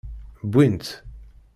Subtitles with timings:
[0.47, 0.87] Wwin-t.